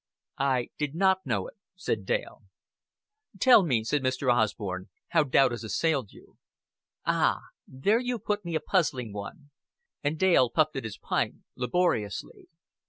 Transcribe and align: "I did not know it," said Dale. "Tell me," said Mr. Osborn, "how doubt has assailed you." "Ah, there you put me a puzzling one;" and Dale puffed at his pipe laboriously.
"I 0.39 0.69
did 0.79 0.95
not 0.95 1.27
know 1.27 1.45
it," 1.47 1.57
said 1.75 2.07
Dale. 2.07 2.41
"Tell 3.39 3.61
me," 3.61 3.83
said 3.83 4.01
Mr. 4.01 4.33
Osborn, 4.33 4.89
"how 5.09 5.23
doubt 5.23 5.51
has 5.51 5.63
assailed 5.63 6.11
you." 6.11 6.39
"Ah, 7.05 7.41
there 7.67 7.99
you 7.99 8.17
put 8.17 8.43
me 8.43 8.55
a 8.55 8.61
puzzling 8.61 9.13
one;" 9.13 9.51
and 10.03 10.17
Dale 10.17 10.49
puffed 10.49 10.75
at 10.75 10.85
his 10.85 10.97
pipe 10.97 11.35
laboriously. 11.55 12.49